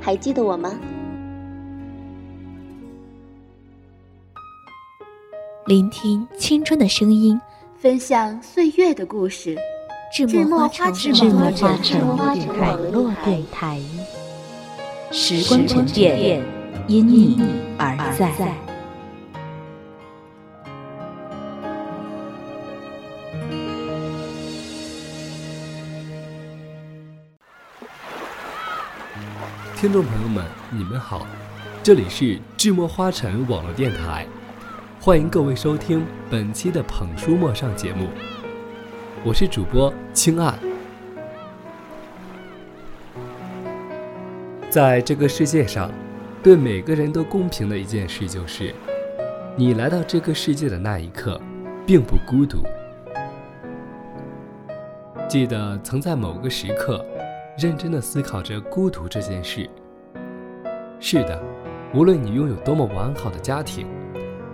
[0.00, 0.72] 还记得我吗？
[5.66, 7.38] 聆听青春的声音，
[7.76, 9.56] 分享岁月的故事。
[10.10, 12.16] 智墨花城，智墨花城
[12.58, 13.78] 网络电台，
[15.10, 16.42] 时光沉淀，
[16.86, 17.38] 因你
[17.76, 18.67] 而在。
[29.80, 31.24] 听众朋友们，你们好，
[31.84, 34.26] 这里是智墨花城网络电台，
[35.00, 38.08] 欢迎各位收听本期的捧书莫上节目，
[39.24, 40.58] 我是主播青岸。
[44.68, 45.92] 在这个世界上，
[46.42, 48.74] 对每个人都公平的一件事就是，
[49.54, 51.40] 你来到这个世界的那一刻，
[51.86, 52.64] 并不孤独。
[55.28, 57.06] 记得曾在某个时刻。
[57.58, 59.68] 认真的思考着孤独这件事。
[61.00, 61.42] 是的，
[61.92, 63.84] 无论你拥有多么完好的家庭，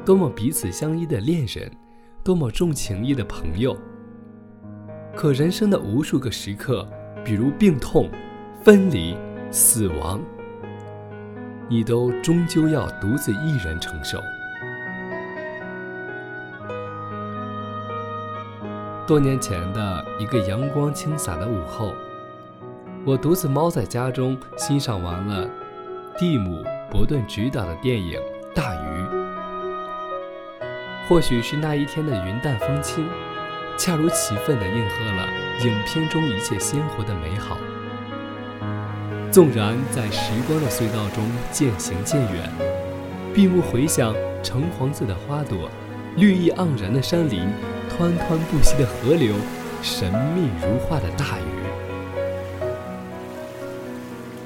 [0.06, 1.70] 多么彼此相依的恋人，
[2.22, 3.76] 多么重情义的朋友，
[5.14, 6.88] 可人生的无数个时刻，
[7.22, 8.08] 比如病痛、
[8.62, 9.14] 分离、
[9.50, 10.18] 死亡，
[11.68, 14.18] 你都终究要独自一人承受。
[19.06, 21.92] 多年前的一个阳光倾洒的午后。
[23.06, 25.46] 我独自猫在家中，欣赏完了
[26.16, 28.18] 蒂姆·伯顿执导的电影
[28.54, 28.78] 《大鱼》。
[31.06, 33.06] 或许是那一天的云淡风轻，
[33.76, 35.28] 恰如其分地应和了
[35.62, 37.58] 影片中一切鲜活的美好。
[39.30, 42.50] 纵然在时光的隧道中渐行渐远，
[43.34, 45.68] 闭目回想橙黄色的花朵、
[46.16, 47.40] 绿意盎然的山林、
[47.98, 49.34] 湍湍不息的河流、
[49.82, 51.63] 神秘如画的大鱼。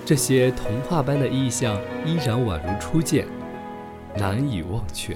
[0.09, 3.27] 这些童话般的意象依然宛如初见，
[4.17, 5.15] 难以忘却。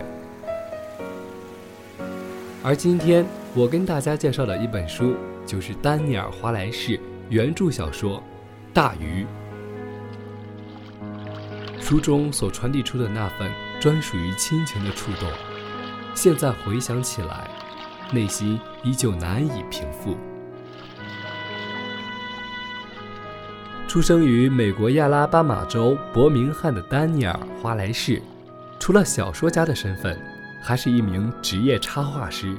[2.63, 5.17] 而今天我跟大家介绍的一本书，
[5.47, 8.19] 就是丹尼尔·华莱士原著小说
[8.75, 9.25] 《大鱼》。
[11.83, 15.27] 书中所传递出的那份专属于亲情的触动，
[16.15, 17.49] 现在回想起来，
[18.13, 20.19] 内心依旧难以平复。
[23.93, 28.23] 出生于美国亚拉巴马州伯明翰的丹尼尔·华莱士，
[28.79, 30.19] 除了小说家的身份，
[30.63, 32.57] 还是一名职业插画师。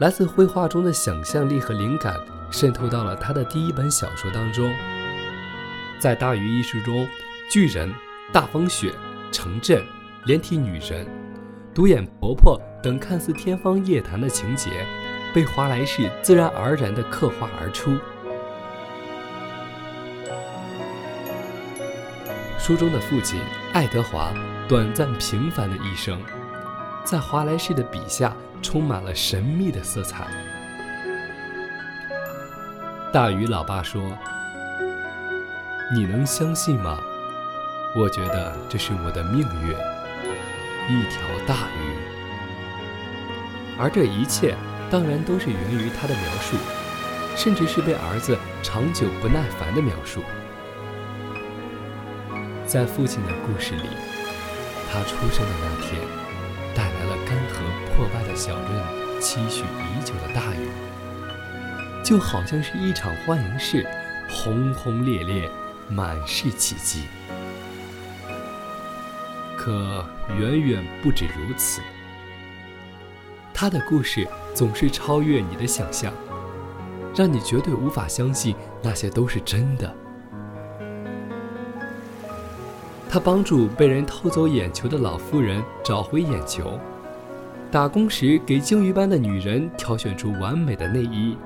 [0.00, 2.16] 来自绘画中的想象力和灵感
[2.50, 4.68] 渗透到了他的第一本小说当中。
[6.00, 7.06] 在《大鱼》一书中，
[7.48, 7.94] 巨人、
[8.32, 8.92] 大风雪、
[9.30, 9.84] 城镇、
[10.24, 11.06] 连体女人、
[11.72, 14.84] 独眼婆婆等看似天方夜谭的情节，
[15.32, 17.96] 被华莱士自然而然地刻画而出。
[22.64, 23.40] 书中的父亲
[23.72, 24.32] 爱德华
[24.68, 26.22] 短暂平凡的一生，
[27.02, 30.28] 在华莱士的笔下充满了神秘的色彩。
[33.12, 34.16] 大鱼老爸说
[35.92, 37.00] ：“你能相信吗？
[37.96, 39.72] 我觉得这是我的命运，
[40.88, 41.98] 一条大鱼。
[43.76, 44.54] 而这一切
[44.88, 46.56] 当然都是源于他的描述，
[47.34, 50.22] 甚至是被儿子长久不耐烦的描述。”
[52.72, 53.86] 在父亲的故事里，
[54.90, 56.00] 他出生的那天，
[56.74, 57.60] 带来了干涸
[57.94, 60.70] 破败的小镇期许已久的大雨，
[62.02, 63.86] 就好像是一场欢迎式，
[64.30, 65.50] 轰轰烈烈，
[65.90, 67.02] 满是奇迹。
[69.54, 70.02] 可
[70.40, 71.82] 远远不止如此，
[73.52, 76.10] 他的故事总是超越你的想象，
[77.14, 79.94] 让你绝对无法相信那些都是真的。
[83.12, 86.80] 他帮助被人偷走眼球的老妇人找回眼球，
[87.70, 91.36] 打工时给鲸鱼般的女人挑选出完美的内衣，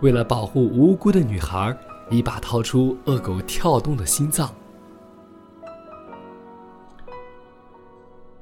[0.00, 1.72] 为了保护无辜的女孩，
[2.10, 4.52] 一把掏出恶狗跳动的心脏。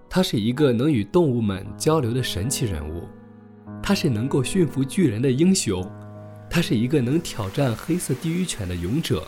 [0.08, 3.06] 他是一个能与动物们交流的神奇人物，
[3.82, 5.86] 他是能够驯服巨人的英雄，
[6.48, 9.22] 他是一个能挑战黑色地狱犬的勇者。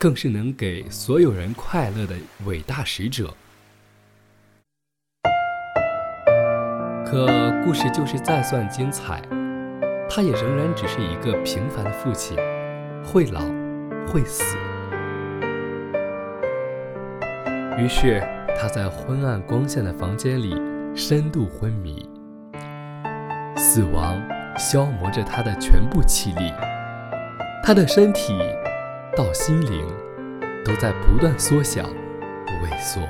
[0.00, 2.16] 更是能给所有人快乐的
[2.46, 3.34] 伟大使者。
[7.04, 7.26] 可
[7.62, 9.20] 故事就是再算精彩，
[10.08, 12.34] 他也仍然只是一个平凡的父亲，
[13.04, 13.42] 会老，
[14.06, 14.56] 会死。
[17.76, 18.26] 于是
[18.58, 20.58] 他在昏暗光线的房间里
[20.96, 22.08] 深度昏迷，
[23.54, 24.18] 死亡
[24.56, 26.50] 消磨着他的全部气力，
[27.62, 28.38] 他的身体。
[29.22, 29.86] 到心灵
[30.64, 33.02] 都在不断缩小、萎缩。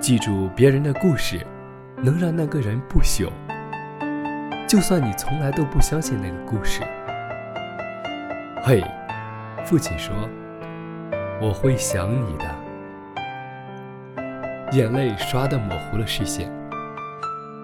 [0.00, 1.46] 记住别人的故事，
[1.98, 3.28] 能让那个人不朽。
[4.66, 6.80] 就算你从来都不相信那个故事。
[8.62, 8.82] 嘿，
[9.66, 10.14] 父亲说
[11.38, 12.46] ：“我会想你的。”
[14.72, 16.50] 眼泪刷的模糊了视线。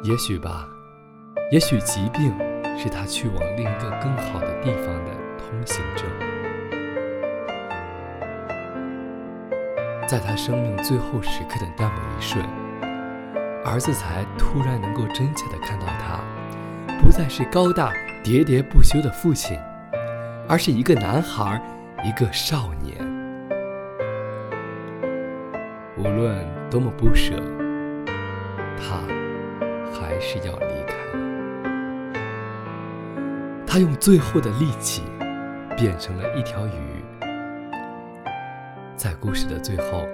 [0.05, 0.69] 也许吧，
[1.51, 2.31] 也许疾病
[2.77, 5.12] 是他去往另一个更好的地方的。
[5.53, 6.07] 通行证，
[10.09, 12.43] 在他生命最后时刻的那么一瞬，
[13.63, 16.19] 儿子才突然能够真切的看到他，
[17.03, 17.93] 不再是高大
[18.25, 19.59] 喋喋不休的父亲，
[20.49, 21.61] 而是一个男孩，
[22.03, 22.97] 一个少年。
[25.99, 26.35] 无论
[26.71, 27.35] 多么不舍，
[28.79, 29.03] 他
[29.93, 31.21] 还是要离开了。
[33.67, 35.03] 他用最后的力气。
[35.77, 37.05] 变成了一条鱼，
[38.97, 40.07] 在故事的最后，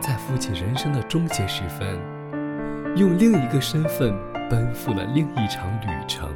[0.00, 1.98] 在父亲人生的终结时分，
[2.96, 4.14] 用另一个身份
[4.48, 6.28] 奔赴了另一场旅程。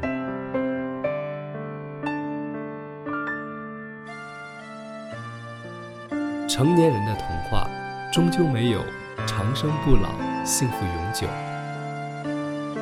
[6.49, 7.69] 成年人的童话，
[8.13, 8.81] 终究没有
[9.27, 10.11] 长生不老、
[10.45, 11.27] 幸福永久。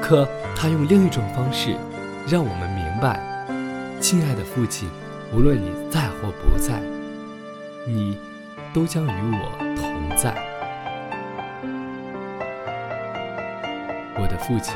[0.01, 1.77] 可他用另一种方式，
[2.27, 3.21] 让我们明白，
[4.01, 4.91] 亲爱的父亲。
[5.35, 6.79] 无论你在或不在，
[7.87, 8.19] 你
[8.75, 10.35] 都将与我同在。
[14.21, 14.75] 我的父亲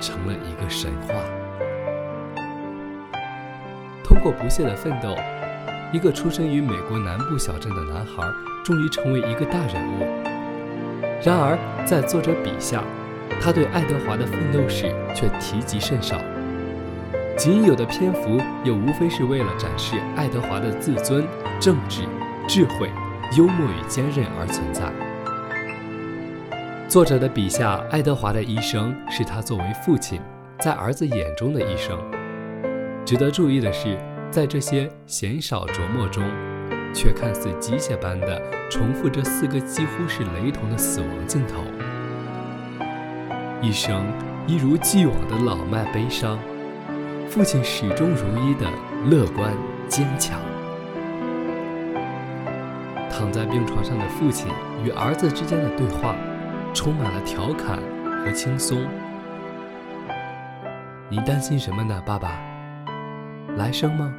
[0.00, 1.14] 成了一个神话。
[4.02, 5.16] 通过不懈的奋斗，
[5.92, 8.24] 一个出生于美国南部小镇的男孩，
[8.64, 10.02] 终于成为一个大人物。
[11.24, 11.56] 然而，
[11.86, 12.82] 在作者笔下，
[13.40, 16.20] 他对爱德华的奋斗史却提及甚少。
[17.40, 21.26] 仅有的篇幅也无非是为了展示爱德华的自尊、
[21.58, 22.02] 正直、
[22.46, 22.90] 智慧、
[23.34, 24.92] 幽默与坚韧而存在。
[26.86, 30.20] 作者的笔下，爱德华的一生是他作为父亲
[30.58, 31.98] 在儿子眼中的一生。
[33.06, 33.98] 值得注意的是，
[34.30, 36.22] 在这些鲜少琢磨中，
[36.92, 38.38] 却看似机械般的
[38.68, 41.64] 重复着四个几乎是雷同的死亡镜头：
[43.62, 44.04] 一生
[44.46, 46.38] 一如既往的老迈悲伤。
[47.30, 48.68] 父亲始终如一的
[49.08, 49.56] 乐观
[49.88, 50.40] 坚强。
[53.08, 54.48] 躺在病床上的父亲
[54.82, 56.16] 与儿子之间的对话，
[56.74, 58.84] 充满了调侃和轻松。
[61.08, 62.42] 你担心什么呢，爸爸？
[63.56, 64.12] 来生吗？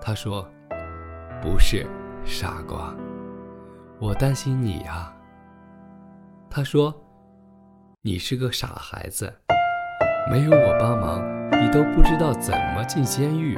[0.00, 0.48] 他说
[1.42, 1.86] ：“不是，
[2.24, 2.94] 傻瓜，
[3.98, 5.12] 我担心你呀。”
[6.48, 6.94] 他说
[8.00, 9.30] ：“你是个傻孩子，
[10.30, 13.56] 没有我帮忙。”你都不知道怎么进监狱，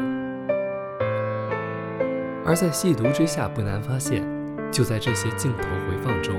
[2.45, 4.23] 而在细读之下，不难发现，
[4.71, 6.35] 就在这些镜头回放中，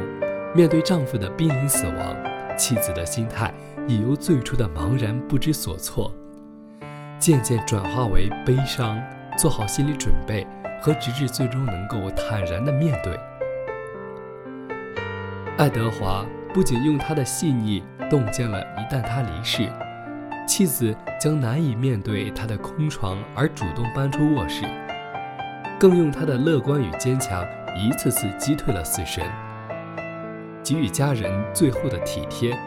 [0.53, 2.15] 面对丈夫的濒临死亡，
[2.57, 3.53] 妻子的心态
[3.87, 6.13] 已由最初的茫然不知所措，
[7.19, 9.01] 渐渐转化为悲伤，
[9.37, 10.47] 做好心理准备，
[10.81, 13.19] 和直至最终能够坦然的面对。
[15.57, 19.67] 爱德华不仅用他的细腻洞见了一旦他离世。
[20.59, 24.65] 妻子将难以面对他的空床而主动搬出卧室，
[25.79, 27.47] 更用他的乐观与坚强
[27.77, 29.23] 一次次击退了死神，
[30.61, 32.59] 给予家人最后的体贴，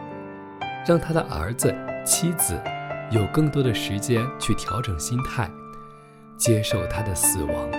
[0.87, 1.70] 让他的儿子、
[2.02, 2.58] 妻子
[3.11, 5.50] 有更多的时间去调整心态，
[6.38, 7.70] 接受他的死亡。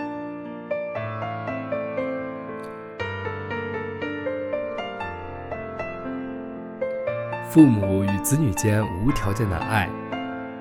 [7.49, 9.89] 父母与子女间无条件的爱，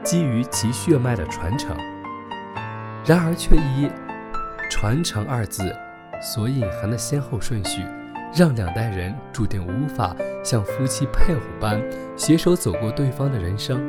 [0.02, 1.76] 基于其血脉的传承。
[3.04, 3.90] 然而，却以
[4.70, 5.74] “传承”二字
[6.20, 7.82] 所隐含的先后顺序，
[8.34, 11.82] 让两代人注定无法像夫妻配偶般
[12.16, 13.80] 携手走过对方的人生。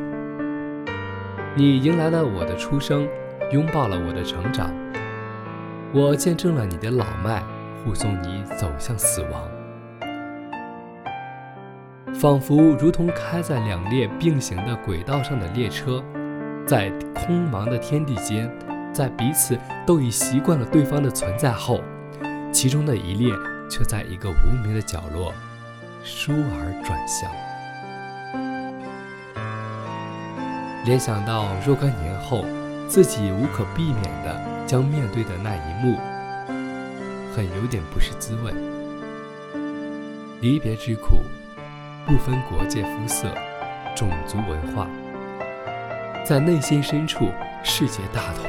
[1.56, 3.08] 你迎来了我的出生，
[3.52, 4.74] 拥抱了我的成长，
[5.94, 7.44] 我见证了你的老迈，
[7.86, 9.53] 护送你走向死亡。
[12.14, 16.04] 仿佛如同开在两列并行的轨道上的列车，
[16.66, 18.50] 在空茫的天地间
[18.94, 21.82] 在彼此都已习惯了对方的存在后，
[22.52, 23.34] 其中的一列
[23.70, 25.34] 却在一个无名的角落
[26.06, 27.30] 倏尔转向。
[30.86, 32.46] 联想到若干年后
[32.88, 35.98] 自己无可避免的将面对的那一幕，
[37.36, 38.54] 很有点不是滋味。
[40.42, 41.22] 离别之苦，
[42.06, 43.34] 不分国界、肤色、
[43.96, 44.88] 种族、文化，
[46.26, 47.30] 在内心深处，
[47.64, 48.46] 世界大同。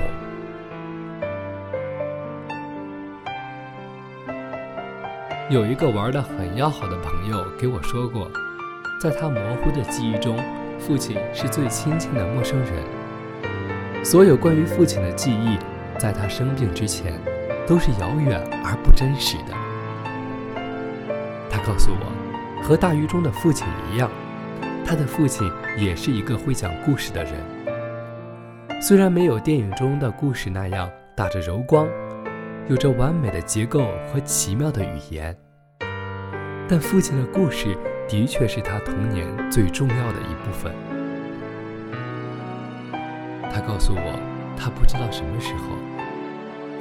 [5.48, 8.28] 有一个玩的很要好的朋友给我说过，
[9.00, 10.36] 在他模糊的记忆中，
[10.80, 12.72] 父亲是最亲近的陌生人。
[14.04, 15.56] 所有关于父亲的记忆，
[15.96, 17.12] 在他生病之前，
[17.68, 19.54] 都是遥远而不真实的。
[21.48, 22.23] 他告诉我，
[22.64, 24.10] 和大鱼中的父亲一样，
[24.86, 25.46] 他的父亲
[25.78, 27.34] 也是一个会讲故事的人。
[28.80, 31.86] 虽然没有电影中的故事那样打着柔光。
[32.66, 35.36] 有着完美的结构和奇妙的语言，
[36.66, 37.76] 但父亲的故事
[38.08, 40.72] 的确是他童年最重要的一部分。
[43.52, 44.18] 他告诉我，
[44.56, 45.76] 他不知道什么时候，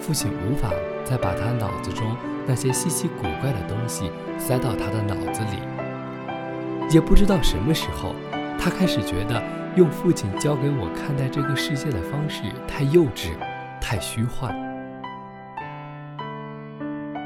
[0.03, 0.69] 父亲无法
[1.05, 2.05] 再把他脑子中
[2.45, 8.13] 那些稀奇古怪的东西塞到他的脑子里，也不知道什么时候，
[8.60, 9.41] 他开始觉得
[9.77, 13.29] 用父亲教给我看待这个世界的方式太幼稚，
[13.79, 14.53] 太虚幻。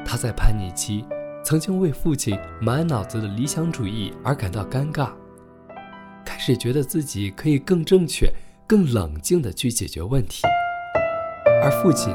[0.06, 1.04] 他在叛逆期
[1.44, 5.10] 曾经为父亲满脑子的理想主义而感到尴尬，
[6.24, 8.32] 开始觉得自己可以更正确、
[8.68, 10.42] 更冷静地去解决问题，
[11.60, 12.14] 而父亲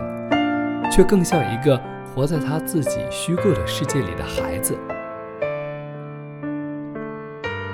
[0.92, 4.78] 却更像一个活在他自己虚构的世界里的孩子。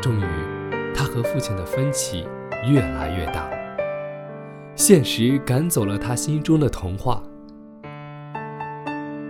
[0.01, 2.27] 终于，他和父亲的分歧
[2.71, 3.49] 越来越大，
[4.75, 7.21] 现实赶走了他心中的童话。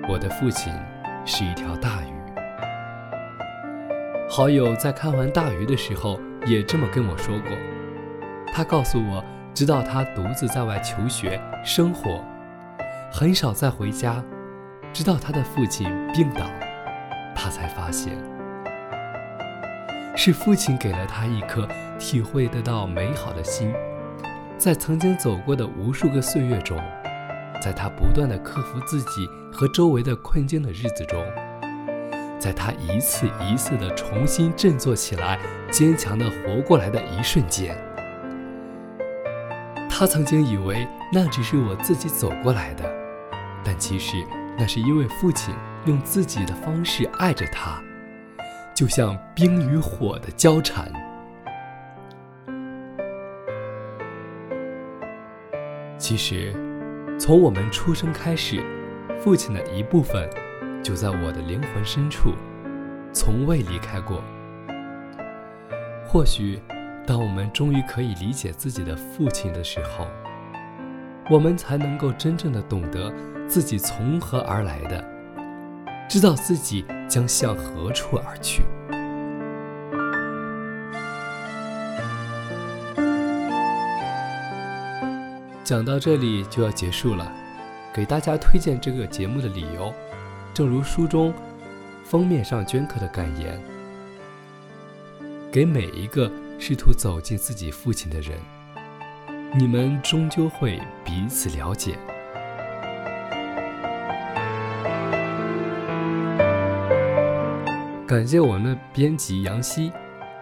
[0.07, 0.71] 我的父亲
[1.25, 2.13] 是一条大鱼。
[4.29, 7.49] 好友在看完大鱼的时候也这么跟我说过。
[8.53, 12.23] 他告诉我，直到他独自在外求学生活，
[13.11, 14.23] 很少再回家，
[14.93, 16.45] 直到他的父亲病倒，
[17.35, 18.13] 他才发现，
[20.15, 23.73] 是父亲给了他一颗体会得到美好的心，
[24.57, 26.77] 在曾经走过的无数个岁月中。
[27.61, 31.21] 在他不断的克服自己和周围的困境的日子中，
[32.39, 35.37] 在他一次一次的重新振作起来、
[35.69, 37.75] 坚强的活过来的一瞬间，
[39.89, 42.89] 他曾经以为那只是我自己走过来的，
[43.69, 44.25] 但其实
[44.57, 45.53] 那是因为父亲
[45.85, 47.79] 用自己的方式爱着他，
[48.73, 50.91] 就像冰与火的交缠。
[55.99, 56.51] 其实。
[57.19, 58.63] 从我们出生开始，
[59.19, 60.27] 父亲的一部分
[60.81, 62.33] 就在我的灵魂深处，
[63.11, 64.23] 从未离开过。
[66.07, 66.59] 或许，
[67.05, 70.07] 当我们终于可以理解自己的父亲的时候，
[71.29, 73.13] 我们才能够真正的懂得
[73.47, 75.05] 自己从何而来的，
[76.09, 78.63] 知道自己将向何处而去。
[85.63, 87.31] 讲到这里就要结束了，
[87.93, 89.93] 给大家推荐这个节目的理由，
[90.51, 91.31] 正如书中
[92.03, 93.61] 封面上镌刻的感言：
[95.51, 98.39] 给每一个试图走进自己父亲的人，
[99.57, 101.97] 你们终究会彼此了解。
[108.05, 109.91] 感谢我们的编辑杨希。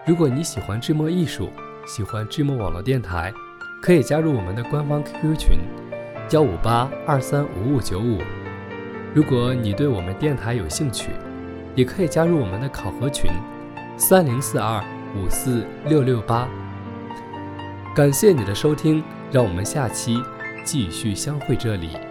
[0.06, 1.48] 如果你喜欢智墨艺术，
[1.86, 3.32] 喜欢智墨网络电台。
[3.80, 5.58] 可以加入我们的官方 QQ 群：
[6.32, 8.18] 幺五八二三五五九五。
[9.14, 11.12] 如果你对我们电台有兴趣，
[11.74, 13.30] 也可以加入我们的考核群：
[13.96, 14.84] 三零四二
[15.16, 16.46] 五四六六八。
[17.98, 19.02] 感谢你的收听，
[19.32, 20.22] 让我们下期
[20.62, 22.07] 继续相会这里。